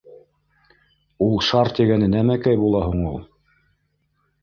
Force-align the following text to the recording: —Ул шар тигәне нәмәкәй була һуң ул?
—Ул 1.27 1.37
шар 1.49 1.71
тигәне 1.81 2.09
нәмәкәй 2.17 2.61
була 2.65 2.85
һуң 2.89 3.09
ул? 3.15 3.25